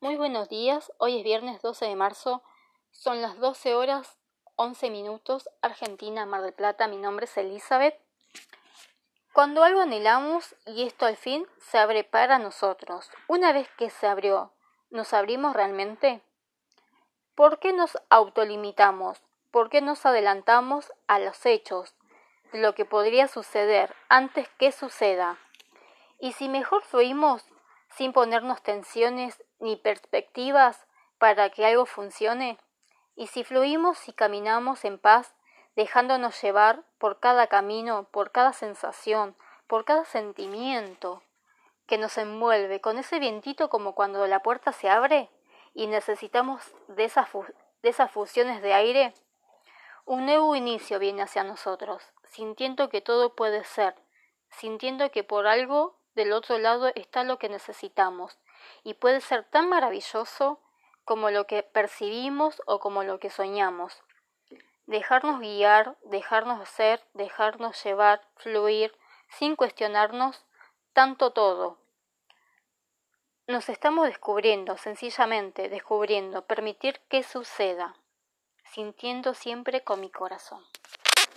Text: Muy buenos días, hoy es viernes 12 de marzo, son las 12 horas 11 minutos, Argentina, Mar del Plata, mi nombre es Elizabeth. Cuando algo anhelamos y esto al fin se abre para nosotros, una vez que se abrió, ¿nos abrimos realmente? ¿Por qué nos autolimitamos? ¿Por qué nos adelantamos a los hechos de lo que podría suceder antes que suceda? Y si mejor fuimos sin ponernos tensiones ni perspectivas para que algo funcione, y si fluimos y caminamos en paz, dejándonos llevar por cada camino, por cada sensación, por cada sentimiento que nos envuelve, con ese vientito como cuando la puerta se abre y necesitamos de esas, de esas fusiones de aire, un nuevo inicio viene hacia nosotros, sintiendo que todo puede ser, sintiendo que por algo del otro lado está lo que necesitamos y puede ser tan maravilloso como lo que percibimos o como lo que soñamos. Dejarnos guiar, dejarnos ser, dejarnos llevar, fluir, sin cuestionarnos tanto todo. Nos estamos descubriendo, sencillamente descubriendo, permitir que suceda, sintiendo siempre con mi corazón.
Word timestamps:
Muy 0.00 0.14
buenos 0.14 0.48
días, 0.48 0.92
hoy 0.98 1.18
es 1.18 1.24
viernes 1.24 1.60
12 1.60 1.86
de 1.86 1.96
marzo, 1.96 2.40
son 2.92 3.20
las 3.20 3.36
12 3.38 3.74
horas 3.74 4.16
11 4.54 4.90
minutos, 4.90 5.50
Argentina, 5.60 6.24
Mar 6.24 6.42
del 6.42 6.52
Plata, 6.52 6.86
mi 6.86 6.98
nombre 6.98 7.24
es 7.24 7.36
Elizabeth. 7.36 7.98
Cuando 9.32 9.64
algo 9.64 9.80
anhelamos 9.80 10.54
y 10.66 10.84
esto 10.84 11.04
al 11.04 11.16
fin 11.16 11.48
se 11.58 11.78
abre 11.78 12.04
para 12.04 12.38
nosotros, 12.38 13.10
una 13.26 13.52
vez 13.52 13.68
que 13.76 13.90
se 13.90 14.06
abrió, 14.06 14.52
¿nos 14.90 15.12
abrimos 15.12 15.52
realmente? 15.54 16.22
¿Por 17.34 17.58
qué 17.58 17.72
nos 17.72 17.98
autolimitamos? 18.08 19.20
¿Por 19.50 19.68
qué 19.68 19.80
nos 19.80 20.06
adelantamos 20.06 20.92
a 21.08 21.18
los 21.18 21.44
hechos 21.44 21.96
de 22.52 22.60
lo 22.60 22.72
que 22.76 22.84
podría 22.84 23.26
suceder 23.26 23.96
antes 24.08 24.48
que 24.60 24.70
suceda? 24.70 25.38
Y 26.20 26.34
si 26.34 26.48
mejor 26.48 26.84
fuimos 26.84 27.44
sin 27.98 28.12
ponernos 28.12 28.62
tensiones 28.62 29.42
ni 29.58 29.74
perspectivas 29.74 30.86
para 31.18 31.50
que 31.50 31.66
algo 31.66 31.84
funcione, 31.84 32.56
y 33.16 33.26
si 33.26 33.42
fluimos 33.42 34.08
y 34.08 34.12
caminamos 34.12 34.84
en 34.84 35.00
paz, 35.00 35.34
dejándonos 35.74 36.40
llevar 36.40 36.84
por 36.98 37.18
cada 37.18 37.48
camino, 37.48 38.06
por 38.12 38.30
cada 38.30 38.52
sensación, 38.52 39.34
por 39.66 39.84
cada 39.84 40.04
sentimiento 40.04 41.24
que 41.88 41.98
nos 41.98 42.16
envuelve, 42.18 42.80
con 42.80 42.98
ese 42.98 43.18
vientito 43.18 43.68
como 43.68 43.96
cuando 43.96 44.24
la 44.28 44.44
puerta 44.44 44.70
se 44.70 44.88
abre 44.88 45.28
y 45.74 45.88
necesitamos 45.88 46.62
de 46.86 47.02
esas, 47.02 47.28
de 47.82 47.88
esas 47.88 48.12
fusiones 48.12 48.62
de 48.62 48.74
aire, 48.74 49.12
un 50.04 50.24
nuevo 50.24 50.54
inicio 50.54 51.00
viene 51.00 51.22
hacia 51.22 51.42
nosotros, 51.42 52.00
sintiendo 52.28 52.90
que 52.90 53.00
todo 53.00 53.34
puede 53.34 53.64
ser, 53.64 53.96
sintiendo 54.50 55.10
que 55.10 55.24
por 55.24 55.48
algo 55.48 55.97
del 56.18 56.32
otro 56.32 56.58
lado 56.58 56.88
está 56.96 57.22
lo 57.22 57.38
que 57.38 57.48
necesitamos 57.48 58.36
y 58.82 58.94
puede 58.94 59.20
ser 59.20 59.44
tan 59.44 59.68
maravilloso 59.68 60.60
como 61.04 61.30
lo 61.30 61.46
que 61.46 61.62
percibimos 61.62 62.60
o 62.66 62.80
como 62.80 63.04
lo 63.04 63.20
que 63.20 63.30
soñamos. 63.30 64.02
Dejarnos 64.86 65.38
guiar, 65.38 65.96
dejarnos 66.02 66.68
ser, 66.68 67.06
dejarnos 67.14 67.82
llevar, 67.84 68.20
fluir, 68.34 68.98
sin 69.28 69.54
cuestionarnos 69.54 70.44
tanto 70.92 71.30
todo. 71.32 71.78
Nos 73.46 73.68
estamos 73.68 74.06
descubriendo, 74.06 74.76
sencillamente 74.76 75.68
descubriendo, 75.68 76.46
permitir 76.46 76.98
que 77.08 77.22
suceda, 77.22 77.94
sintiendo 78.64 79.34
siempre 79.34 79.84
con 79.84 80.00
mi 80.00 80.10
corazón. 80.10 80.64